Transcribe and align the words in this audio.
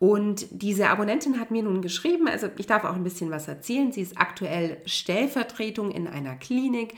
Und 0.00 0.46
diese 0.50 0.88
Abonnentin 0.88 1.38
hat 1.38 1.52
mir 1.52 1.62
nun 1.62 1.80
geschrieben, 1.80 2.26
also 2.26 2.48
ich 2.56 2.66
darf 2.66 2.82
auch 2.82 2.96
ein 2.96 3.04
bisschen 3.04 3.30
was 3.30 3.46
erzählen. 3.46 3.92
Sie 3.92 4.00
ist 4.00 4.18
aktuell 4.18 4.78
Stellvertretung 4.84 5.92
in 5.92 6.08
einer 6.08 6.34
Klinik 6.34 6.94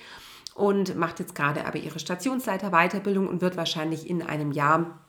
und 0.54 0.96
macht 0.96 1.20
jetzt 1.20 1.34
gerade 1.34 1.66
aber 1.66 1.80
ihre 1.80 1.98
Stationsleiter-Weiterbildung 1.98 3.28
und 3.28 3.42
wird 3.42 3.58
wahrscheinlich 3.58 4.08
in 4.08 4.22
einem 4.22 4.52
Jahr 4.52 5.02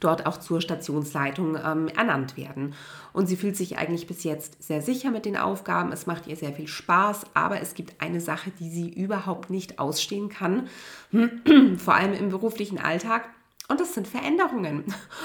dort 0.00 0.26
auch 0.26 0.38
zur 0.38 0.60
Stationsleitung 0.60 1.56
ähm, 1.56 1.88
ernannt 1.88 2.36
werden. 2.36 2.74
Und 3.12 3.26
sie 3.26 3.36
fühlt 3.36 3.56
sich 3.56 3.78
eigentlich 3.78 4.06
bis 4.06 4.24
jetzt 4.24 4.62
sehr 4.62 4.82
sicher 4.82 5.10
mit 5.10 5.24
den 5.24 5.36
Aufgaben. 5.36 5.92
Es 5.92 6.06
macht 6.06 6.26
ihr 6.26 6.36
sehr 6.36 6.52
viel 6.52 6.68
Spaß, 6.68 7.26
aber 7.34 7.60
es 7.60 7.74
gibt 7.74 8.00
eine 8.00 8.20
Sache, 8.20 8.50
die 8.50 8.70
sie 8.70 8.88
überhaupt 8.88 9.50
nicht 9.50 9.78
ausstehen 9.78 10.28
kann, 10.28 10.68
vor 11.78 11.94
allem 11.94 12.12
im 12.12 12.28
beruflichen 12.28 12.78
Alltag. 12.78 13.28
Und 13.68 13.80
das 13.80 13.94
sind 13.94 14.06
Veränderungen. 14.06 14.84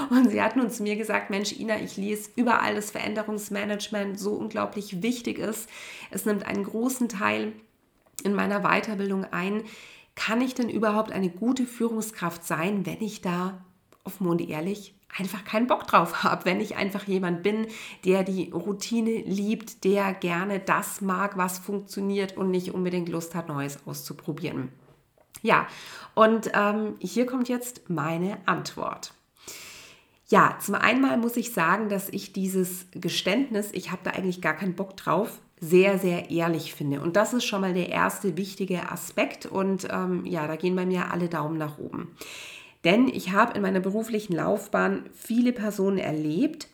Und 0.10 0.32
sie 0.32 0.42
hat 0.42 0.56
nun 0.56 0.72
zu 0.72 0.82
mir 0.82 0.96
gesagt, 0.96 1.30
Mensch, 1.30 1.54
Ina, 1.60 1.80
ich 1.80 1.98
lese 1.98 2.32
überall, 2.36 2.74
dass 2.74 2.90
Veränderungsmanagement 2.90 4.20
so 4.20 4.34
unglaublich 4.34 5.04
wichtig 5.04 5.38
ist. 5.38 5.70
Es 6.10 6.26
nimmt 6.26 6.46
einen 6.48 6.64
großen 6.64 7.08
Teil 7.08 7.54
in 8.24 8.34
meiner 8.34 8.62
Weiterbildung 8.62 9.26
ein. 9.26 9.64
Kann 10.16 10.42
ich 10.42 10.56
denn 10.56 10.70
überhaupt 10.70 11.12
eine 11.12 11.30
gute 11.30 11.66
Führungskraft 11.66 12.44
sein, 12.44 12.86
wenn 12.86 13.02
ich 13.02 13.22
da 13.22 13.64
offen 14.04 14.28
und 14.28 14.42
ehrlich 14.42 14.96
einfach 15.18 15.44
keinen 15.44 15.68
Bock 15.68 15.88
drauf 15.88 16.24
habe, 16.24 16.46
wenn 16.46 16.60
ich 16.60 16.76
einfach 16.76 17.06
jemand 17.06 17.44
bin, 17.44 17.68
der 18.06 18.24
die 18.24 18.52
Routine 18.52 19.22
liebt, 19.22 19.84
der 19.84 20.14
gerne 20.14 20.60
das 20.60 21.02
mag, 21.02 21.38
was 21.38 21.60
funktioniert 21.60 22.38
und 22.38 22.52
nicht 22.52 22.74
unbedingt 22.74 23.10
Lust 23.10 23.36
hat, 23.36 23.48
Neues 23.48 23.80
auszuprobieren. 23.86 24.70
Ja, 25.42 25.68
und 26.14 26.52
ähm, 26.54 26.96
hier 27.00 27.26
kommt 27.26 27.50
jetzt 27.50 27.90
meine 27.90 28.38
Antwort. 28.46 29.14
Ja, 30.28 30.58
zum 30.62 30.76
einen 30.76 31.20
muss 31.20 31.36
ich 31.36 31.52
sagen, 31.52 31.90
dass 31.90 32.08
ich 32.10 32.32
dieses 32.32 32.86
Geständnis, 32.92 33.70
ich 33.74 33.92
habe 33.92 34.02
da 34.04 34.12
eigentlich 34.12 34.42
gar 34.42 34.54
keinen 34.54 34.76
Bock 34.76 34.96
drauf, 34.96 35.42
sehr, 35.60 36.00
sehr 36.00 36.32
ehrlich 36.32 36.74
finde. 36.74 37.02
Und 37.02 37.16
das 37.16 37.34
ist 37.34 37.44
schon 37.44 37.62
mal 37.62 37.74
der 37.74 37.90
erste 37.90 38.38
wichtige 38.38 38.92
Aspekt. 38.92 39.46
Und 39.46 39.88
ähm, 39.92 40.26
ja, 40.26 40.48
da 40.48 40.56
gehen 40.56 40.76
bei 40.76 40.86
mir 40.86 41.12
alle 41.12 41.28
Daumen 41.28 41.58
nach 41.58 41.78
oben. 41.78 42.16
Denn 42.84 43.08
ich 43.08 43.32
habe 43.32 43.54
in 43.54 43.62
meiner 43.62 43.80
beruflichen 43.80 44.34
Laufbahn 44.34 45.10
viele 45.14 45.54
Personen 45.54 45.98
erlebt, 45.98 46.68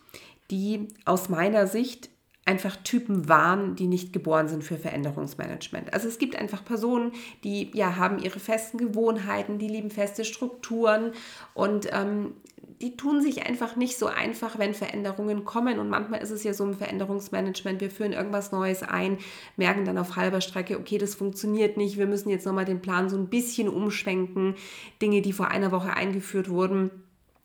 die 0.52 0.88
aus 1.06 1.30
meiner 1.30 1.68
Sicht 1.68 2.10
einfach 2.48 2.78
Typen 2.78 3.28
waren, 3.28 3.76
die 3.76 3.88
nicht 3.88 4.14
geboren 4.14 4.48
sind 4.48 4.64
für 4.64 4.78
Veränderungsmanagement. 4.78 5.94
Also 5.94 6.08
es 6.08 6.18
gibt 6.18 6.38
einfach 6.38 6.64
Personen, 6.64 7.12
die 7.44 7.72
ja 7.74 7.98
haben 7.98 8.20
ihre 8.20 8.40
festen 8.40 8.78
Gewohnheiten, 8.78 9.60
die 9.60 9.68
lieben 9.68 9.92
feste 9.92 10.24
Strukturen 10.24 11.12
und 11.54 11.90
ähm, 11.92 12.36
die 12.82 12.96
tun 12.96 13.22
sich 13.22 13.48
einfach 13.48 13.76
nicht 13.76 13.98
so 13.98 14.06
einfach, 14.06 14.60
wenn 14.60 14.74
Veränderungen 14.74 15.46
kommen. 15.46 15.80
Und 15.80 15.90
manchmal 15.90 16.22
ist 16.22 16.30
es 16.30 16.44
ja 16.44 16.54
so 16.54 16.64
im 16.64 16.76
Veränderungsmanagement, 16.76 17.82
wir 17.82 17.90
führen 17.90 18.14
irgendwas 18.14 18.52
Neues 18.52 18.84
ein, 18.84 19.18
merken 19.56 19.86
dann 19.86 19.98
auf 19.98 20.16
halber 20.16 20.42
Strecke, 20.42 20.80
okay, 20.80 20.98
das 20.98 21.16
funktioniert 21.16 21.78
nicht, 21.78 21.98
wir 21.98 22.06
müssen 22.06 22.30
jetzt 22.30 22.46
nochmal 22.46 22.66
den 22.66 22.82
Plan 22.82 23.10
so 23.10 23.18
ein 23.18 23.28
bisschen 23.28 23.68
umschwenken. 23.68 24.56
Dinge, 25.02 25.22
die 25.22 25.34
vor 25.34 25.48
einer 25.48 25.72
Woche 25.72 25.94
eingeführt 25.94 26.50
wurden, 26.50 26.92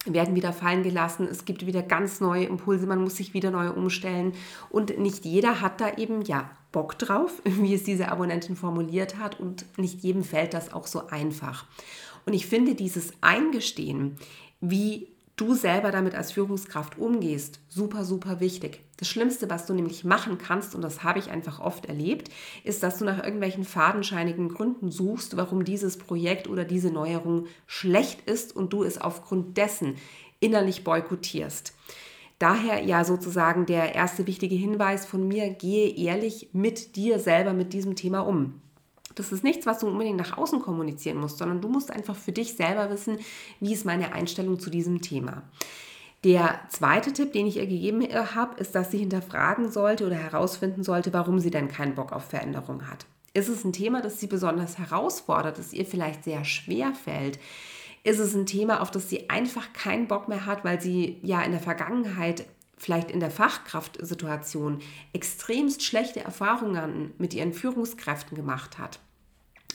werden 0.04 0.34
wieder 0.34 0.52
fallen 0.52 0.82
gelassen. 0.82 1.28
Es 1.30 1.44
gibt 1.44 1.64
wieder 1.64 1.82
ganz 1.82 2.20
neue 2.20 2.44
Impulse, 2.44 2.86
man 2.86 3.02
muss 3.02 3.16
sich 3.16 3.32
wieder 3.32 3.50
neu 3.50 3.70
umstellen. 3.70 4.34
Und 4.68 4.98
nicht 4.98 5.24
jeder 5.24 5.60
hat 5.60 5.80
da 5.80 5.94
eben, 5.96 6.22
ja, 6.22 6.50
Bock 6.72 6.98
drauf, 6.98 7.40
wie 7.44 7.74
es 7.74 7.84
diese 7.84 8.10
Abonnentin 8.10 8.56
formuliert 8.56 9.18
hat. 9.18 9.40
Und 9.40 9.66
nicht 9.78 10.02
jedem 10.02 10.24
fällt 10.24 10.52
das 10.52 10.72
auch 10.72 10.86
so 10.86 11.06
einfach. 11.06 11.66
Und 12.26 12.34
ich 12.34 12.46
finde 12.46 12.74
dieses 12.74 13.12
Eingestehen, 13.20 14.16
wie 14.60 15.11
du 15.36 15.54
selber 15.54 15.90
damit 15.90 16.14
als 16.14 16.32
Führungskraft 16.32 16.98
umgehst, 16.98 17.60
super, 17.68 18.04
super 18.04 18.40
wichtig. 18.40 18.80
Das 18.98 19.08
Schlimmste, 19.08 19.50
was 19.50 19.66
du 19.66 19.74
nämlich 19.74 20.04
machen 20.04 20.38
kannst, 20.38 20.74
und 20.74 20.82
das 20.82 21.02
habe 21.02 21.18
ich 21.18 21.30
einfach 21.30 21.60
oft 21.60 21.86
erlebt, 21.86 22.30
ist, 22.64 22.82
dass 22.82 22.98
du 22.98 23.04
nach 23.04 23.22
irgendwelchen 23.22 23.64
fadenscheinigen 23.64 24.48
Gründen 24.48 24.90
suchst, 24.90 25.36
warum 25.36 25.64
dieses 25.64 25.96
Projekt 25.96 26.48
oder 26.48 26.64
diese 26.64 26.90
Neuerung 26.90 27.46
schlecht 27.66 28.28
ist 28.30 28.54
und 28.54 28.72
du 28.72 28.84
es 28.84 29.00
aufgrund 29.00 29.56
dessen 29.56 29.96
innerlich 30.40 30.84
boykottierst. 30.84 31.74
Daher 32.38 32.82
ja 32.82 33.04
sozusagen 33.04 33.66
der 33.66 33.94
erste 33.94 34.26
wichtige 34.26 34.56
Hinweis 34.56 35.06
von 35.06 35.28
mir, 35.28 35.50
gehe 35.50 35.96
ehrlich 35.96 36.50
mit 36.52 36.96
dir 36.96 37.20
selber 37.20 37.52
mit 37.52 37.72
diesem 37.72 37.94
Thema 37.94 38.20
um. 38.20 38.60
Das 39.14 39.32
ist 39.32 39.44
nichts, 39.44 39.66
was 39.66 39.80
du 39.80 39.88
unbedingt 39.88 40.16
nach 40.16 40.38
außen 40.38 40.60
kommunizieren 40.60 41.18
musst, 41.18 41.38
sondern 41.38 41.60
du 41.60 41.68
musst 41.68 41.90
einfach 41.90 42.16
für 42.16 42.32
dich 42.32 42.54
selber 42.56 42.90
wissen, 42.90 43.18
wie 43.60 43.72
ist 43.72 43.84
meine 43.84 44.12
Einstellung 44.12 44.58
zu 44.58 44.70
diesem 44.70 45.02
Thema. 45.02 45.42
Der 46.24 46.60
zweite 46.68 47.12
Tipp, 47.12 47.32
den 47.32 47.46
ich 47.46 47.56
ihr 47.56 47.66
gegeben 47.66 48.06
habe, 48.34 48.60
ist, 48.60 48.74
dass 48.74 48.92
sie 48.92 48.98
hinterfragen 48.98 49.72
sollte 49.72 50.06
oder 50.06 50.14
herausfinden 50.14 50.84
sollte, 50.84 51.12
warum 51.12 51.40
sie 51.40 51.50
denn 51.50 51.68
keinen 51.68 51.96
Bock 51.96 52.12
auf 52.12 52.26
Veränderung 52.26 52.88
hat. 52.88 53.06
Ist 53.34 53.48
es 53.48 53.64
ein 53.64 53.72
Thema, 53.72 54.02
das 54.02 54.20
sie 54.20 54.28
besonders 54.28 54.78
herausfordert, 54.78 55.58
das 55.58 55.72
ihr 55.72 55.86
vielleicht 55.86 56.22
sehr 56.22 56.44
schwer 56.44 56.92
fällt? 56.94 57.40
Ist 58.04 58.18
es 58.18 58.34
ein 58.34 58.46
Thema, 58.46 58.82
auf 58.82 58.90
das 58.90 59.08
sie 59.08 59.30
einfach 59.30 59.72
keinen 59.72 60.06
Bock 60.06 60.28
mehr 60.28 60.46
hat, 60.46 60.64
weil 60.64 60.80
sie 60.80 61.18
ja 61.22 61.42
in 61.42 61.52
der 61.52 61.60
Vergangenheit 61.60 62.44
vielleicht 62.82 63.12
in 63.12 63.20
der 63.20 63.30
Fachkraftsituation 63.30 64.80
extremst 65.12 65.84
schlechte 65.84 66.20
Erfahrungen 66.20 67.12
mit 67.16 67.32
ihren 67.32 67.52
Führungskräften 67.52 68.36
gemacht 68.36 68.78
hat? 68.78 68.98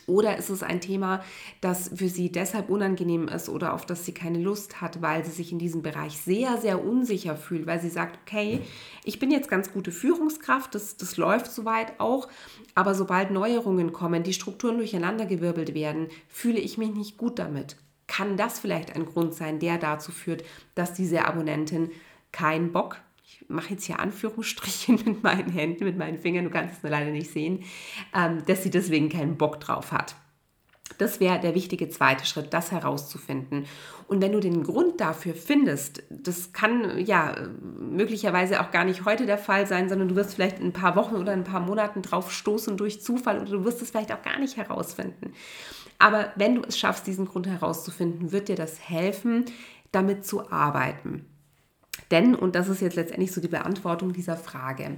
Oder 0.08 0.38
ist 0.38 0.50
es 0.50 0.64
ein 0.64 0.80
Thema, 0.80 1.22
das 1.60 1.92
für 1.94 2.08
sie 2.08 2.32
deshalb 2.32 2.70
unangenehm 2.70 3.28
ist 3.28 3.50
oder 3.50 3.74
auf 3.74 3.86
das 3.86 4.06
sie 4.06 4.14
keine 4.14 4.40
Lust 4.40 4.80
hat, 4.80 5.02
weil 5.02 5.26
sie 5.26 5.32
sich 5.32 5.52
in 5.52 5.60
diesem 5.60 5.82
Bereich 5.82 6.18
sehr, 6.18 6.58
sehr 6.58 6.84
unsicher 6.84 7.36
fühlt, 7.36 7.66
weil 7.66 7.82
sie 7.82 7.90
sagt, 7.90 8.20
okay, 8.26 8.62
ich 9.04 9.20
bin 9.20 9.32
jetzt 9.32 9.50
ganz 9.50 9.72
gute 9.72 9.92
Führungskraft, 9.92 10.76
das, 10.76 10.96
das 10.96 11.18
läuft 11.18 11.52
soweit 11.52 12.00
auch, 12.00 12.30
aber 12.74 12.96
sobald 12.96 13.32
Neuerungen 13.32 13.92
kommen, 13.92 14.24
die 14.24 14.34
Strukturen 14.34 14.78
durcheinandergewirbelt 14.78 15.74
werden, 15.74 16.08
fühle 16.30 16.60
ich 16.60 16.78
mich 16.78 16.94
nicht 16.94 17.18
gut 17.18 17.38
damit. 17.38 17.76
Kann 18.08 18.38
das 18.38 18.60
vielleicht 18.60 18.96
ein 18.96 19.06
Grund 19.06 19.34
sein, 19.34 19.60
der 19.60 19.78
dazu 19.78 20.14
führt, 20.14 20.44
dass 20.74 20.94
diese 20.94 21.26
Abonnentin 21.26 21.92
keinen 22.32 22.72
Bock 22.72 23.02
ich 23.28 23.44
mache 23.50 23.72
jetzt 23.72 23.84
hier 23.84 24.00
Anführungsstrichen 24.00 24.96
mit 25.06 25.24
meinen 25.24 25.52
Händen, 25.52 25.84
mit 25.84 25.98
meinen 25.98 26.18
Fingern, 26.18 26.46
du 26.46 26.50
kannst 26.50 26.78
es 26.78 26.84
nur 26.84 26.92
leider 26.92 27.12
nicht 27.12 27.32
sehen, 27.32 27.64
ähm, 28.16 28.44
dass 28.46 28.64
sie 28.64 28.70
deswegen 28.70 29.10
keinen 29.10 29.38
Bock 29.38 29.60
drauf 29.60 29.92
hat. 29.92 30.16
Das 30.98 31.20
wäre 31.20 31.38
der 31.40 31.54
wichtige 31.54 31.90
zweite 31.90 32.26
Schritt, 32.26 32.54
das 32.54 32.72
herauszufinden. 32.72 33.66
Und 34.08 34.22
wenn 34.22 34.32
du 34.32 34.40
den 34.40 34.64
Grund 34.64 35.02
dafür 35.02 35.36
findest, 35.36 36.02
das 36.10 36.54
kann 36.54 36.98
ja 36.98 37.36
möglicherweise 37.62 38.62
auch 38.62 38.72
gar 38.72 38.86
nicht 38.86 39.04
heute 39.04 39.26
der 39.26 39.38
Fall 39.38 39.68
sein, 39.68 39.90
sondern 39.90 40.08
du 40.08 40.16
wirst 40.16 40.36
vielleicht 40.36 40.60
in 40.60 40.68
ein 40.68 40.74
paar 40.74 40.96
Wochen 40.96 41.16
oder 41.16 41.34
ein 41.34 41.44
paar 41.44 41.60
Monaten 41.60 42.02
drauf 42.02 42.32
stoßen 42.32 42.78
durch 42.78 43.02
Zufall 43.02 43.42
oder 43.42 43.52
du 43.52 43.66
wirst 43.66 43.82
es 43.82 43.92
vielleicht 43.92 44.14
auch 44.14 44.22
gar 44.22 44.40
nicht 44.40 44.56
herausfinden. 44.56 45.34
Aber 46.00 46.32
wenn 46.38 46.56
du 46.56 46.62
es 46.62 46.80
schaffst, 46.80 47.06
diesen 47.06 47.26
Grund 47.26 47.48
herauszufinden, 47.48 48.32
wird 48.32 48.48
dir 48.48 48.56
das 48.56 48.80
helfen, 48.80 49.44
damit 49.92 50.26
zu 50.26 50.50
arbeiten. 50.50 51.26
Denn, 52.12 52.36
und 52.36 52.56
das 52.56 52.70
ist 52.70 52.82
jetzt 52.82 52.96
letztendlich 52.96 53.32
so 53.32 53.42
die 53.42 53.48
Beantwortung 53.48 54.14
dieser 54.14 54.38
Frage, 54.38 54.98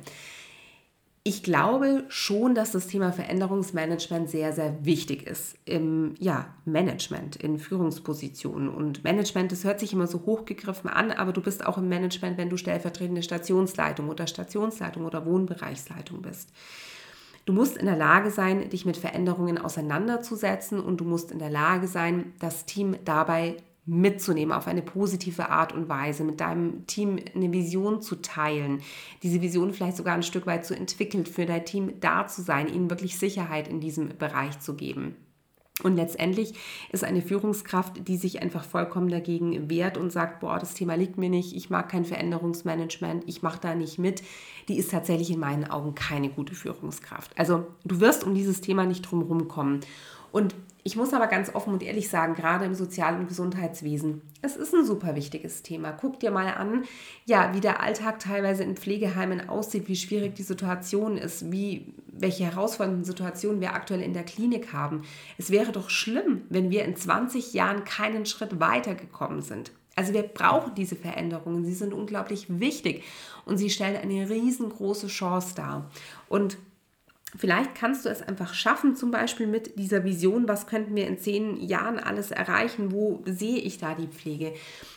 ich 1.24 1.44
glaube 1.44 2.06
schon, 2.08 2.56
dass 2.56 2.72
das 2.72 2.88
Thema 2.88 3.12
Veränderungsmanagement 3.12 4.30
sehr, 4.30 4.54
sehr 4.54 4.84
wichtig 4.86 5.28
ist 5.28 5.58
im 5.66 6.16
ja, 6.18 6.56
Management, 6.66 7.36
in 7.36 7.60
Führungspositionen. 7.60 8.70
Und 8.70 9.04
Management, 9.04 9.52
das 9.52 9.64
hört 9.64 9.80
sich 9.80 9.92
immer 9.94 10.08
so 10.08 10.26
hochgegriffen 10.26 10.90
an, 10.90 11.12
aber 11.12 11.34
du 11.34 11.42
bist 11.42 11.66
auch 11.66 11.78
im 11.78 11.90
Management, 11.90 12.38
wenn 12.38 12.50
du 12.50 12.58
stellvertretende 12.58 13.22
Stationsleitung 13.22 14.10
oder 14.10 14.28
Stationsleitung 14.28 15.06
oder 15.06 15.26
Wohnbereichsleitung 15.26 16.22
bist. 16.22 16.50
Du 17.46 17.54
musst 17.54 17.78
in 17.78 17.86
der 17.86 17.98
Lage 17.98 18.32
sein, 18.32 18.70
dich 18.70 18.86
mit 18.86 18.96
Veränderungen 18.96 19.58
auseinanderzusetzen 19.58 20.80
und 20.80 20.98
du 20.98 21.06
musst 21.06 21.32
in 21.32 21.40
der 21.40 21.50
Lage 21.50 21.88
sein, 21.88 22.34
das 22.40 22.66
Team 22.66 22.96
dabei 23.06 23.58
mitzunehmen 23.90 24.54
auf 24.54 24.68
eine 24.68 24.82
positive 24.82 25.50
Art 25.50 25.74
und 25.74 25.90
Weise, 25.90 26.24
mit 26.24 26.40
deinem 26.40 26.86
Team 26.86 27.20
eine 27.36 27.52
Vision 27.52 28.02
zu 28.02 28.22
teilen, 28.22 28.82
diese 29.24 29.42
Vision 29.42 29.74
vielleicht 29.74 29.98
sogar 29.98 30.14
ein 30.14 30.24
Stück 30.24 30.46
weit 30.46 30.66
zu 30.66 30.76
entwickeln, 30.76 31.26
für 31.26 31.46
dein 31.46 31.66
Team 31.66 32.00
da 32.00 32.28
zu 32.28 32.42
sein, 32.42 32.68
ihnen 32.68 32.90
wirklich 32.90 33.18
Sicherheit 33.18 33.68
in 33.68 33.80
diesem 33.80 34.18
Bereich 34.18 34.60
zu 34.60 34.76
geben. 34.76 35.16
Und 35.82 35.96
letztendlich 35.96 36.54
ist 36.92 37.06
eine 37.06 37.22
Führungskraft, 37.22 38.08
die 38.08 38.18
sich 38.18 38.42
einfach 38.42 38.66
vollkommen 38.66 39.08
dagegen 39.08 39.70
wehrt 39.70 39.98
und 39.98 40.12
sagt, 40.12 40.42
boah, 40.42 40.60
das 40.60 40.74
Thema 40.74 40.96
liegt 40.96 41.18
mir 41.18 41.30
nicht, 41.30 41.56
ich 41.56 41.70
mag 41.70 41.88
kein 41.90 42.04
Veränderungsmanagement, 42.04 43.24
ich 43.28 43.44
mache 43.44 43.62
da 43.62 43.76
nicht 43.76 43.98
mit, 43.98 44.22
die 44.68 44.78
ist 44.78 44.92
tatsächlich 44.92 45.32
in 45.32 45.40
meinen 45.40 45.70
Augen 45.70 45.96
keine 45.96 46.30
gute 46.30 46.54
Führungskraft. 46.54 47.32
Also 47.40 47.66
du 47.86 48.02
wirst 48.02 48.26
um 48.26 48.36
dieses 48.36 48.60
Thema 48.60 48.86
nicht 48.86 49.04
drum 49.04 49.48
kommen. 49.48 49.80
Und 50.32 50.56
ich 50.84 50.96
muss 50.96 51.14
aber 51.14 51.28
ganz 51.28 51.54
offen 51.54 51.74
und 51.74 51.84
ehrlich 51.84 52.10
sagen, 52.10 52.36
gerade 52.36 52.66
im 52.66 52.74
Sozial- 52.74 53.20
und 53.20 53.28
Gesundheitswesen, 53.28 54.22
es 54.42 54.56
ist 54.56 54.74
ein 54.74 54.86
super 54.86 55.16
wichtiges 55.16 55.62
Thema. 55.62 55.92
Guck 55.92 56.20
dir 56.20 56.32
mal 56.32 56.48
an, 56.48 56.86
ja, 57.26 57.54
wie 57.54 57.60
der 57.60 57.84
Alltag 57.84 58.20
teilweise 58.20 58.64
in 58.64 58.78
Pflegeheimen 58.78 59.50
aussieht, 59.50 59.88
wie 59.88 59.98
schwierig 59.98 60.36
die 60.36 60.44
Situation 60.44 61.18
ist, 61.18 61.52
wie, 61.52 61.94
welche 62.08 62.46
herausfordernden 62.46 63.04
Situationen 63.04 63.60
wir 63.60 63.74
aktuell 63.74 64.02
in 64.02 64.14
der 64.14 64.24
Klinik 64.24 64.72
haben. 64.72 65.04
Es 65.38 65.52
wäre 65.52 65.74
doch 65.74 65.90
schlimm, 65.90 66.44
wenn 66.50 66.70
wir 66.70 66.86
in 66.86 66.96
20 66.96 67.54
Jahren 67.54 67.84
keinen 67.84 68.26
Schritt 68.26 68.60
weitergekommen 68.60 69.42
sind. 69.42 69.72
Also 69.98 70.14
wir 70.14 70.24
brauchen 70.24 70.76
diese 70.76 70.96
Veränderungen, 70.96 71.66
sie 71.66 71.74
sind 71.74 71.94
unglaublich 71.94 72.46
wichtig 72.48 73.04
und 73.46 73.58
sie 73.58 73.70
stellen 73.70 73.98
eine 73.98 74.30
riesengroße 74.30 75.08
Chance 75.08 75.56
dar. 75.56 75.92
Und 76.30 76.58
Vielleicht 77.38 77.76
kannst 77.76 78.06
du 78.06 78.10
es 78.10 78.22
einfach 78.22 78.54
schaffen, 78.54 78.96
zum 78.96 79.12
Beispiel 79.12 79.46
mit 79.46 79.78
dieser 79.78 80.04
Vision, 80.04 80.48
was 80.48 80.68
könnten 80.68 80.96
wir 80.96 81.08
in 81.08 81.20
zehn 81.20 81.58
Jahren 81.62 82.00
alles 82.00 82.32
erreichen, 82.32 82.92
wo 82.92 83.22
sehe 83.26 83.58
ich 83.58 83.78
da 83.78 83.94
die 83.94 84.08
Pflege. 84.08 84.54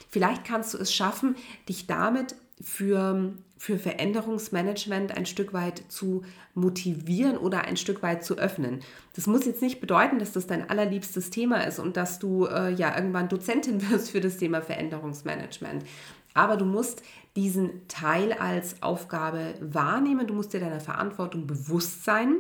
Vielleicht 0.09 0.45
kannst 0.45 0.75
du 0.75 0.79
es 0.79 0.95
schaffen, 0.95 1.37
dich 1.69 1.87
damit 1.87 2.35
für, 2.63 3.33
für 3.59 3.79
Veränderungsmanagement 3.79 5.17
ein 5.17 5.27
Stück 5.27 5.53
weit 5.53 5.83
zu 5.89 6.23
motivieren 6.55 7.37
oder 7.37 7.65
ein 7.65 7.77
Stück 7.77 8.03
weit 8.03 8.25
zu 8.25 8.39
öffnen. 8.39 8.81
Das 9.15 9.27
muss 9.27 9.45
jetzt 9.45 9.63
nicht 9.63 9.81
bedeuten, 9.81 10.19
dass 10.19 10.33
das 10.33 10.47
dein 10.47 10.69
allerliebstes 10.69 11.31
Thema 11.31 11.67
ist 11.67 11.79
und 11.79 11.97
dass 11.97 12.19
du 12.19 12.47
äh, 12.47 12.73
ja 12.73 12.97
irgendwann 12.97 13.29
Dozentin 13.29 13.91
wirst 13.91 14.11
für 14.11 14.21
das 14.21 14.39
Thema 14.39 14.63
Veränderungsmanagement. 14.63 15.85
Aber 16.35 16.57
du 16.57 16.65
musst 16.65 17.03
diesen 17.37 17.87
Teil 17.89 18.33
als 18.33 18.83
Aufgabe 18.83 19.55
wahrnehmen. 19.61 20.27
Du 20.27 20.35
musst 20.35 20.53
dir 20.53 20.61
deiner 20.61 20.81
Verantwortung 20.81 21.47
bewusst 21.47 22.05
sein, 22.05 22.37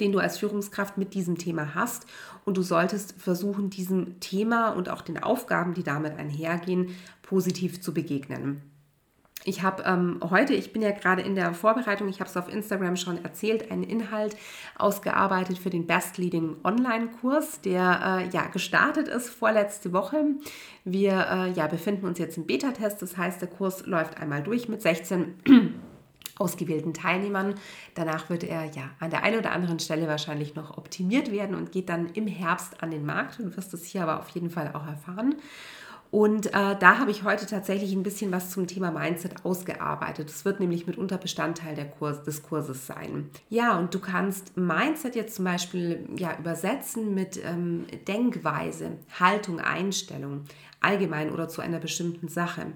den 0.00 0.12
du 0.12 0.18
als 0.18 0.38
Führungskraft 0.38 0.98
mit 0.98 1.14
diesem 1.14 1.38
Thema 1.38 1.74
hast. 1.74 2.06
Und 2.44 2.56
du 2.56 2.62
solltest 2.62 3.20
versuchen, 3.20 3.70
diesem 3.70 4.20
Thema 4.20 4.70
und 4.70 4.88
auch 4.88 5.02
den 5.02 5.22
Aufgaben, 5.22 5.74
die 5.74 5.82
damit 5.82 6.16
einhergehen, 6.16 6.94
positiv 7.22 7.80
zu 7.80 7.92
begegnen. 7.92 8.62
Ich 9.48 9.62
habe 9.62 9.82
ähm, 9.84 10.20
heute, 10.28 10.52
ich 10.52 10.74
bin 10.74 10.82
ja 10.82 10.90
gerade 10.90 11.22
in 11.22 11.34
der 11.34 11.54
Vorbereitung, 11.54 12.06
ich 12.08 12.20
habe 12.20 12.28
es 12.28 12.36
auf 12.36 12.52
Instagram 12.52 12.96
schon 12.96 13.24
erzählt, 13.24 13.70
einen 13.70 13.82
Inhalt 13.82 14.36
ausgearbeitet 14.76 15.56
für 15.56 15.70
den 15.70 15.86
Best 15.86 16.18
Leading 16.18 16.56
Online-Kurs, 16.64 17.62
der 17.62 18.20
äh, 18.26 18.28
ja 18.28 18.48
gestartet 18.48 19.08
ist 19.08 19.30
vorletzte 19.30 19.94
Woche. 19.94 20.22
Wir 20.84 21.12
äh, 21.30 21.50
ja, 21.52 21.66
befinden 21.66 22.04
uns 22.04 22.18
jetzt 22.18 22.36
im 22.36 22.44
Beta-Test, 22.44 23.00
das 23.00 23.16
heißt, 23.16 23.40
der 23.40 23.48
Kurs 23.48 23.86
läuft 23.86 24.20
einmal 24.20 24.42
durch 24.42 24.68
mit 24.68 24.82
16 24.82 25.36
ausgewählten 26.38 26.92
Teilnehmern. 26.92 27.54
Danach 27.94 28.28
wird 28.28 28.44
er 28.44 28.66
ja 28.66 28.90
an 29.00 29.08
der 29.08 29.22
einen 29.22 29.38
oder 29.38 29.52
anderen 29.52 29.78
Stelle 29.78 30.08
wahrscheinlich 30.08 30.56
noch 30.56 30.76
optimiert 30.76 31.32
werden 31.32 31.56
und 31.56 31.72
geht 31.72 31.88
dann 31.88 32.10
im 32.10 32.26
Herbst 32.26 32.82
an 32.82 32.90
den 32.90 33.06
Markt. 33.06 33.38
Du 33.38 33.56
wirst 33.56 33.72
es 33.72 33.86
hier 33.86 34.02
aber 34.02 34.20
auf 34.20 34.28
jeden 34.28 34.50
Fall 34.50 34.72
auch 34.74 34.86
erfahren. 34.86 35.36
Und 36.10 36.46
äh, 36.46 36.50
da 36.78 36.98
habe 36.98 37.10
ich 37.10 37.22
heute 37.22 37.46
tatsächlich 37.46 37.92
ein 37.92 38.02
bisschen 38.02 38.32
was 38.32 38.50
zum 38.50 38.66
Thema 38.66 38.90
Mindset 38.90 39.44
ausgearbeitet. 39.44 40.30
Das 40.30 40.44
wird 40.44 40.58
nämlich 40.58 40.86
mitunter 40.86 41.18
Bestandteil 41.18 41.74
der 41.74 41.84
Kurs, 41.84 42.22
des 42.22 42.42
Kurses 42.42 42.86
sein. 42.86 43.28
Ja, 43.50 43.78
und 43.78 43.94
du 43.94 43.98
kannst 43.98 44.56
Mindset 44.56 45.16
jetzt 45.16 45.36
zum 45.36 45.44
Beispiel 45.44 46.08
ja, 46.16 46.36
übersetzen 46.38 47.14
mit 47.14 47.38
ähm, 47.44 47.86
Denkweise, 48.06 48.92
Haltung, 49.20 49.60
Einstellung, 49.60 50.44
allgemein 50.80 51.30
oder 51.30 51.48
zu 51.48 51.60
einer 51.60 51.78
bestimmten 51.78 52.28
Sache. 52.28 52.66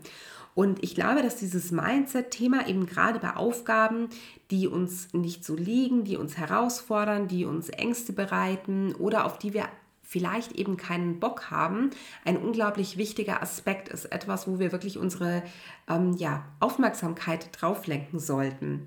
Und 0.55 0.85
ich 0.85 0.95
glaube, 0.95 1.23
dass 1.23 1.37
dieses 1.37 1.71
Mindset-Thema 1.71 2.69
eben 2.69 2.85
gerade 2.85 3.19
bei 3.19 3.37
Aufgaben, 3.37 4.11
die 4.51 4.69
uns 4.69 5.15
nicht 5.15 5.47
so 5.47 5.57
liegen, 5.57 6.05
die 6.05 6.19
uns 6.19 6.37
herausfordern, 6.37 7.27
die 7.27 7.47
uns 7.47 7.71
Ängste 7.71 8.13
bereiten 8.13 8.95
oder 8.97 9.25
auf 9.25 9.39
die 9.39 9.55
wir 9.55 9.65
vielleicht 10.13 10.53
eben 10.53 10.77
keinen 10.77 11.21
Bock 11.21 11.51
haben, 11.51 11.89
ein 12.25 12.37
unglaublich 12.37 12.99
wichtiger 12.99 13.43
Aspekt 13.43 13.89
ist. 13.89 14.05
Etwas, 14.05 14.47
wo 14.47 14.59
wir 14.59 14.71
wirklich 14.71 14.99
unsere 14.99 15.43
ähm, 15.89 16.13
ja, 16.19 16.45
Aufmerksamkeit 16.61 17.49
drauf 17.59 17.87
lenken 17.87 18.19
sollten. 18.19 18.87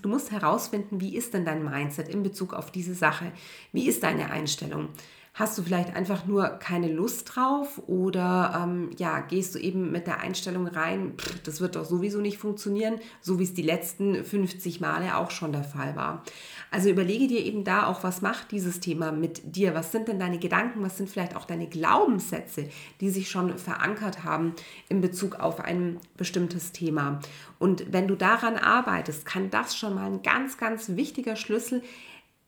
Du 0.00 0.08
musst 0.08 0.32
herausfinden, 0.32 1.02
wie 1.02 1.16
ist 1.16 1.34
denn 1.34 1.44
dein 1.44 1.64
Mindset 1.64 2.08
in 2.08 2.22
Bezug 2.22 2.54
auf 2.54 2.70
diese 2.70 2.94
Sache? 2.94 3.30
Wie 3.72 3.86
ist 3.86 4.02
deine 4.02 4.30
Einstellung? 4.30 4.88
Hast 5.36 5.58
du 5.58 5.64
vielleicht 5.64 5.96
einfach 5.96 6.26
nur 6.26 6.46
keine 6.46 6.86
Lust 6.86 7.34
drauf 7.34 7.82
oder 7.88 8.62
ähm, 8.62 8.90
ja, 8.98 9.18
gehst 9.18 9.56
du 9.56 9.58
eben 9.58 9.90
mit 9.90 10.06
der 10.06 10.20
Einstellung 10.20 10.68
rein, 10.68 11.14
pff, 11.18 11.42
das 11.42 11.60
wird 11.60 11.74
doch 11.74 11.84
sowieso 11.84 12.20
nicht 12.20 12.38
funktionieren, 12.38 13.00
so 13.20 13.40
wie 13.40 13.42
es 13.42 13.52
die 13.52 13.62
letzten 13.62 14.24
50 14.24 14.80
Male 14.80 15.16
auch 15.16 15.32
schon 15.32 15.50
der 15.50 15.64
Fall 15.64 15.96
war. 15.96 16.22
Also 16.70 16.88
überlege 16.88 17.26
dir 17.26 17.44
eben 17.44 17.64
da 17.64 17.88
auch, 17.88 18.04
was 18.04 18.22
macht 18.22 18.52
dieses 18.52 18.78
Thema 18.78 19.10
mit 19.10 19.56
dir? 19.56 19.74
Was 19.74 19.90
sind 19.90 20.06
denn 20.06 20.20
deine 20.20 20.38
Gedanken? 20.38 20.84
Was 20.84 20.98
sind 20.98 21.10
vielleicht 21.10 21.34
auch 21.34 21.46
deine 21.46 21.66
Glaubenssätze, 21.66 22.68
die 23.00 23.10
sich 23.10 23.28
schon 23.28 23.58
verankert 23.58 24.22
haben 24.22 24.54
in 24.88 25.00
Bezug 25.00 25.40
auf 25.40 25.58
ein 25.58 25.98
bestimmtes 26.16 26.70
Thema? 26.70 27.18
Und 27.58 27.92
wenn 27.92 28.06
du 28.06 28.14
daran 28.14 28.56
arbeitest, 28.56 29.26
kann 29.26 29.50
das 29.50 29.76
schon 29.76 29.96
mal 29.96 30.06
ein 30.06 30.22
ganz, 30.22 30.58
ganz 30.58 30.90
wichtiger 30.90 31.34
Schlüssel 31.34 31.82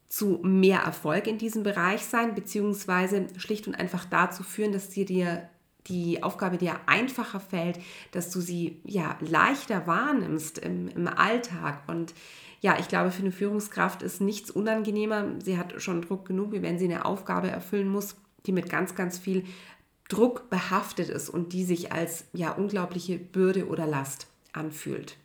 zu 0.09 0.41
mehr 0.43 0.81
Erfolg 0.81 1.27
in 1.27 1.39
diesem 1.39 1.63
Bereich 1.63 2.05
sein, 2.05 2.35
beziehungsweise 2.35 3.27
schlicht 3.37 3.67
und 3.67 3.75
einfach 3.75 4.05
dazu 4.05 4.43
führen, 4.43 4.73
dass 4.73 4.89
dir, 4.89 5.05
dir 5.05 5.49
die 5.89 6.23
Aufgabe 6.23 6.59
dir 6.59 6.81
einfacher 6.87 7.41
fällt, 7.41 7.79
dass 8.13 8.31
du 8.31 8.41
sie 8.41 8.81
ja 8.85 9.17
leichter 9.21 9.87
wahrnimmst 9.87 10.59
im, 10.59 10.89
im 10.89 11.07
Alltag. 11.09 11.83
Und 11.87 12.15
ja, 12.61 12.77
ich 12.79 12.89
glaube, 12.89 13.11
für 13.11 13.23
eine 13.23 13.33
Führungskraft 13.33 14.03
ist 14.03 14.21
nichts 14.21 14.51
unangenehmer. 14.51 15.27
Sie 15.43 15.59
hat 15.59 15.81
schon 15.81 16.03
Druck 16.03 16.27
genug, 16.27 16.53
wie 16.53 16.63
wenn 16.63 16.79
sie 16.79 16.87
eine 16.87 17.05
Aufgabe 17.05 17.51
erfüllen 17.51 17.89
muss, 17.89 18.17
die 18.47 18.53
mit 18.53 18.71
ganz, 18.71 18.95
ganz 18.95 19.19
viel 19.19 19.45
Druck 20.09 20.49
behaftet 20.51 21.09
ist 21.09 21.29
und 21.29 21.53
die 21.53 21.65
sich 21.65 21.93
als 21.93 22.25
ja 22.33 22.53
unglaubliche 22.53 23.19
Bürde 23.19 23.67
oder 23.67 23.87
Last 23.87 24.29
anfühlt. 24.53 25.17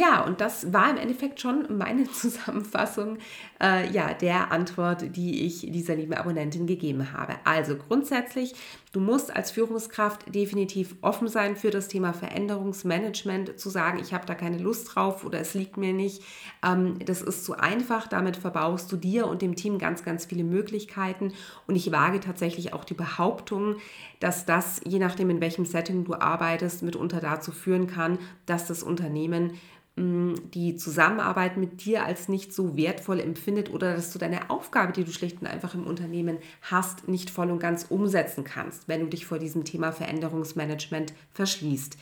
Ja, 0.00 0.24
und 0.24 0.40
das 0.40 0.72
war 0.72 0.90
im 0.90 0.96
Endeffekt 0.96 1.40
schon 1.40 1.76
meine 1.76 2.04
Zusammenfassung 2.12 3.18
äh, 3.60 3.90
ja, 3.90 4.14
der 4.14 4.52
Antwort, 4.52 5.16
die 5.16 5.44
ich 5.44 5.62
dieser 5.72 5.96
lieben 5.96 6.14
Abonnentin 6.14 6.68
gegeben 6.68 7.12
habe. 7.12 7.34
Also 7.42 7.74
grundsätzlich, 7.74 8.54
du 8.92 9.00
musst 9.00 9.34
als 9.34 9.50
Führungskraft 9.50 10.32
definitiv 10.32 10.94
offen 11.00 11.26
sein 11.26 11.56
für 11.56 11.70
das 11.70 11.88
Thema 11.88 12.12
Veränderungsmanagement, 12.12 13.58
zu 13.58 13.70
sagen, 13.70 13.98
ich 14.00 14.14
habe 14.14 14.24
da 14.24 14.36
keine 14.36 14.58
Lust 14.58 14.94
drauf 14.94 15.24
oder 15.24 15.40
es 15.40 15.54
liegt 15.54 15.76
mir 15.76 15.92
nicht. 15.92 16.22
Ähm, 16.64 17.00
das 17.04 17.20
ist 17.20 17.44
zu 17.44 17.58
einfach, 17.58 18.06
damit 18.06 18.36
verbaust 18.36 18.92
du 18.92 18.96
dir 18.96 19.26
und 19.26 19.42
dem 19.42 19.56
Team 19.56 19.78
ganz, 19.78 20.04
ganz 20.04 20.26
viele 20.26 20.44
Möglichkeiten. 20.44 21.32
Und 21.66 21.74
ich 21.74 21.90
wage 21.90 22.20
tatsächlich 22.20 22.72
auch 22.72 22.84
die 22.84 22.94
Behauptung, 22.94 23.78
dass 24.20 24.46
das, 24.46 24.80
je 24.86 25.00
nachdem, 25.00 25.30
in 25.30 25.40
welchem 25.40 25.66
Setting 25.66 26.04
du 26.04 26.14
arbeitest, 26.14 26.84
mitunter 26.84 27.18
dazu 27.18 27.50
führen 27.50 27.88
kann, 27.88 28.20
dass 28.46 28.68
das 28.68 28.84
Unternehmen 28.84 29.54
die 29.98 30.76
Zusammenarbeit 30.76 31.56
mit 31.56 31.84
dir 31.84 32.04
als 32.04 32.28
nicht 32.28 32.52
so 32.52 32.76
wertvoll 32.76 33.20
empfindet 33.20 33.70
oder 33.70 33.94
dass 33.94 34.12
du 34.12 34.18
deine 34.18 34.50
Aufgabe, 34.50 34.92
die 34.92 35.04
du 35.04 35.10
schlicht 35.10 35.40
und 35.40 35.46
einfach 35.46 35.74
im 35.74 35.86
Unternehmen 35.86 36.38
hast, 36.62 37.08
nicht 37.08 37.30
voll 37.30 37.50
und 37.50 37.58
ganz 37.58 37.86
umsetzen 37.88 38.44
kannst, 38.44 38.88
wenn 38.88 39.00
du 39.00 39.06
dich 39.06 39.26
vor 39.26 39.38
diesem 39.38 39.64
Thema 39.64 39.92
Veränderungsmanagement 39.92 41.12
verschließt. 41.32 41.96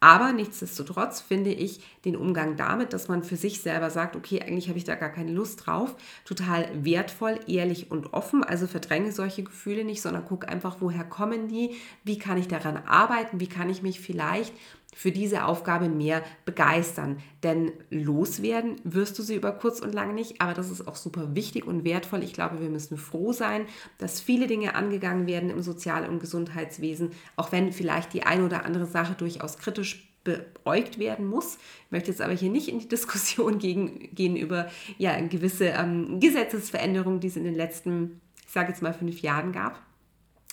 Aber 0.00 0.32
nichtsdestotrotz 0.32 1.20
finde 1.20 1.50
ich 1.50 1.80
den 2.04 2.16
Umgang 2.16 2.56
damit, 2.56 2.92
dass 2.92 3.08
man 3.08 3.22
für 3.22 3.36
sich 3.36 3.60
selber 3.60 3.90
sagt, 3.90 4.14
okay, 4.14 4.42
eigentlich 4.42 4.68
habe 4.68 4.78
ich 4.78 4.84
da 4.84 4.94
gar 4.94 5.08
keine 5.08 5.32
Lust 5.32 5.66
drauf, 5.66 5.96
total 6.24 6.68
wertvoll, 6.84 7.40
ehrlich 7.46 7.90
und 7.90 8.12
offen. 8.12 8.44
Also 8.44 8.66
verdränge 8.66 9.12
solche 9.12 9.42
Gefühle 9.42 9.84
nicht, 9.84 10.02
sondern 10.02 10.24
guck 10.26 10.48
einfach, 10.48 10.76
woher 10.80 11.04
kommen 11.04 11.48
die, 11.48 11.76
wie 12.04 12.18
kann 12.18 12.36
ich 12.36 12.48
daran 12.48 12.76
arbeiten, 12.76 13.40
wie 13.40 13.48
kann 13.48 13.70
ich 13.70 13.82
mich 13.82 14.00
vielleicht 14.00 14.52
für 14.96 15.12
diese 15.12 15.44
Aufgabe 15.44 15.90
mehr 15.90 16.22
begeistern. 16.46 17.18
Denn 17.42 17.70
loswerden 17.90 18.76
wirst 18.82 19.18
du 19.18 19.22
sie 19.22 19.34
über 19.34 19.52
kurz 19.52 19.80
und 19.80 19.92
lang 19.92 20.14
nicht, 20.14 20.40
aber 20.40 20.54
das 20.54 20.70
ist 20.70 20.88
auch 20.88 20.96
super 20.96 21.34
wichtig 21.34 21.66
und 21.66 21.84
wertvoll. 21.84 22.22
Ich 22.22 22.32
glaube, 22.32 22.62
wir 22.62 22.70
müssen 22.70 22.96
froh 22.96 23.34
sein, 23.34 23.66
dass 23.98 24.22
viele 24.22 24.46
Dinge 24.46 24.74
angegangen 24.74 25.26
werden 25.26 25.50
im 25.50 25.60
Sozial- 25.60 26.08
und 26.08 26.18
Gesundheitswesen, 26.18 27.10
auch 27.36 27.52
wenn 27.52 27.72
vielleicht 27.72 28.14
die 28.14 28.22
eine 28.22 28.46
oder 28.46 28.64
andere 28.64 28.86
Sache 28.86 29.12
durchaus 29.12 29.58
kritisch 29.58 29.95
beäugt 30.26 30.98
werden 30.98 31.26
muss. 31.26 31.58
Ich 31.86 31.92
möchte 31.92 32.10
jetzt 32.10 32.20
aber 32.20 32.32
hier 32.32 32.50
nicht 32.50 32.68
in 32.68 32.78
die 32.78 32.88
Diskussion 32.96 33.58
gegen, 33.58 34.14
gehen 34.14 34.36
über 34.36 34.68
ja, 34.98 35.18
gewisse 35.20 35.66
ähm, 35.66 36.20
Gesetzesveränderungen, 36.20 37.20
die 37.20 37.28
es 37.28 37.36
in 37.36 37.44
den 37.44 37.54
letzten, 37.54 38.20
ich 38.44 38.52
sage 38.52 38.68
jetzt 38.68 38.82
mal, 38.82 38.92
fünf 38.92 39.22
Jahren 39.22 39.52
gab. 39.52 39.85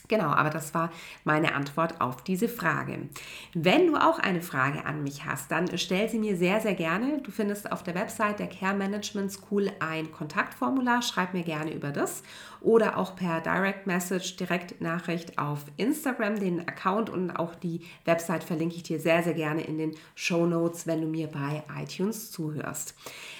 Genau, 0.09 0.25
aber 0.25 0.49
das 0.49 0.73
war 0.73 0.91
meine 1.23 1.55
Antwort 1.55 2.01
auf 2.01 2.23
diese 2.23 2.49
Frage. 2.49 3.07
Wenn 3.53 3.87
du 3.87 3.95
auch 3.95 4.19
eine 4.19 4.41
Frage 4.41 4.85
an 4.85 5.01
mich 5.01 5.25
hast, 5.25 5.49
dann 5.49 5.77
stell 5.77 6.09
sie 6.09 6.19
mir 6.19 6.35
sehr, 6.35 6.59
sehr 6.59 6.73
gerne. 6.73 7.21
Du 7.21 7.31
findest 7.31 7.71
auf 7.71 7.83
der 7.83 7.95
Website 7.95 8.39
der 8.39 8.47
Care 8.47 8.75
Management 8.75 9.31
School 9.31 9.71
ein 9.79 10.11
Kontaktformular. 10.11 11.01
Schreib 11.01 11.33
mir 11.33 11.43
gerne 11.43 11.73
über 11.73 11.91
das 11.91 12.21
oder 12.59 12.97
auch 12.97 13.15
per 13.15 13.39
Direct 13.41 13.87
Message, 13.87 14.35
Direktnachricht 14.35 15.37
auf 15.37 15.65
Instagram. 15.77 16.37
Den 16.37 16.67
Account 16.67 17.09
und 17.09 17.31
auch 17.31 17.55
die 17.55 17.81
Website 18.03 18.43
verlinke 18.43 18.75
ich 18.75 18.83
dir 18.83 18.99
sehr, 18.99 19.23
sehr 19.23 19.33
gerne 19.33 19.61
in 19.61 19.77
den 19.77 19.95
Show 20.15 20.45
Notes, 20.45 20.85
wenn 20.85 21.01
du 21.01 21.07
mir 21.07 21.27
bei 21.27 21.63
iTunes 21.81 22.29
zuhörst. 22.31 22.95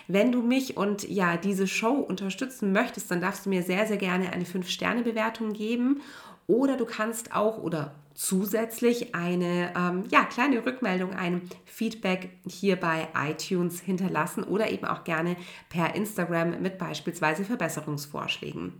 Wenn 0.07 0.31
du 0.31 0.41
mich 0.41 0.77
und 0.77 1.09
ja 1.09 1.35
diese 1.35 1.67
Show 1.67 1.93
unterstützen 1.93 2.71
möchtest, 2.71 3.11
dann 3.11 3.21
darfst 3.21 3.45
du 3.45 3.49
mir 3.49 3.63
sehr, 3.63 3.85
sehr 3.85 3.97
gerne 3.97 4.31
eine 4.31 4.45
5-Sterne-Bewertung 4.45 5.53
geben 5.53 6.01
oder 6.47 6.77
du 6.77 6.85
kannst 6.85 7.33
auch 7.33 7.57
oder 7.57 7.95
zusätzlich 8.15 9.15
eine 9.15 9.73
ähm, 9.75 10.03
ja, 10.09 10.23
kleine 10.23 10.65
Rückmeldung, 10.65 11.13
ein 11.13 11.41
Feedback 11.65 12.29
hier 12.47 12.75
bei 12.75 13.07
iTunes 13.27 13.79
hinterlassen 13.79 14.43
oder 14.43 14.69
eben 14.71 14.85
auch 14.85 15.03
gerne 15.03 15.35
per 15.69 15.95
Instagram 15.95 16.61
mit 16.61 16.77
beispielsweise 16.77 17.43
Verbesserungsvorschlägen. 17.43 18.73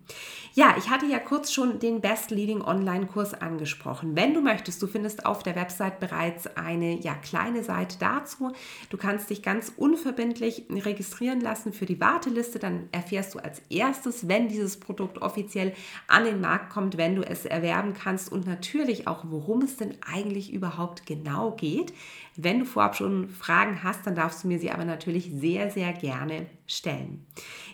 Ja, 0.53 0.75
ich 0.77 0.91
hatte 0.91 1.07
ja 1.07 1.17
kurz 1.17 1.51
schon 1.51 1.79
den 1.79 2.01
Best 2.01 2.29
Leading 2.29 2.61
Online-Kurs 2.61 3.33
angesprochen. 3.33 4.15
Wenn 4.15 4.35
du 4.35 4.41
möchtest, 4.41 4.81
du 4.83 4.87
findest 4.87 5.25
auf 5.25 5.41
der 5.41 5.55
Website 5.55 5.99
bereits 5.99 6.45
eine 6.55 6.99
ja, 6.99 7.15
kleine 7.15 7.63
Seite 7.63 7.97
dazu. 7.99 8.51
Du 8.91 8.97
kannst 8.97 9.31
dich 9.31 9.41
ganz 9.41 9.73
unverbindlich 9.75 10.65
registrieren 10.69 11.41
lassen 11.41 11.73
für 11.73 11.87
die 11.87 11.99
Warteliste. 11.99 12.59
Dann 12.59 12.89
erfährst 12.91 13.33
du 13.33 13.39
als 13.39 13.63
erstes, 13.69 14.27
wenn 14.27 14.47
dieses 14.47 14.79
Produkt 14.79 15.19
offiziell 15.23 15.73
an 16.07 16.25
den 16.25 16.39
Markt 16.39 16.71
kommt, 16.71 16.97
wenn 16.97 17.15
du 17.15 17.23
es 17.23 17.45
erwerben 17.45 17.95
kannst 17.95 18.31
und 18.31 18.45
natürlich 18.45 19.07
worum 19.23 19.61
es 19.61 19.77
denn 19.77 19.97
eigentlich 20.05 20.51
überhaupt 20.51 21.05
genau 21.05 21.51
geht. 21.51 21.93
Wenn 22.35 22.59
du 22.59 22.65
vorab 22.65 22.95
schon 22.95 23.29
Fragen 23.29 23.83
hast, 23.83 24.05
dann 24.05 24.15
darfst 24.15 24.43
du 24.43 24.47
mir 24.47 24.59
sie 24.59 24.71
aber 24.71 24.85
natürlich 24.85 25.31
sehr, 25.33 25.69
sehr 25.69 25.93
gerne 25.93 26.47
stellen. 26.67 27.25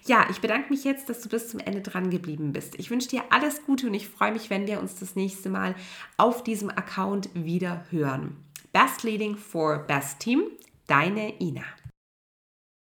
Ja, 0.05 0.27
ich 0.29 0.41
bedanke 0.41 0.69
mich 0.69 0.83
jetzt, 0.83 1.09
dass 1.09 1.21
du 1.21 1.29
bis 1.29 1.49
zum 1.49 1.59
Ende 1.59 1.81
dran 1.81 2.09
geblieben 2.09 2.51
bist. 2.51 2.77
Ich 2.79 2.89
wünsche 2.89 3.09
dir 3.09 3.23
alles 3.29 3.65
Gute 3.65 3.87
und 3.87 3.93
ich 3.93 4.09
freue 4.09 4.31
mich, 4.31 4.49
wenn 4.49 4.67
wir 4.67 4.79
uns 4.79 4.95
das 4.95 5.15
nächste 5.15 5.49
Mal 5.49 5.75
auf 6.17 6.43
diesem 6.43 6.69
Account 6.69 7.29
wieder 7.33 7.85
hören. 7.89 8.37
Best 8.71 9.03
Leading 9.03 9.35
for 9.35 9.79
Best 9.79 10.19
Team, 10.19 10.43
deine 10.87 11.39
Ina. 11.41 11.78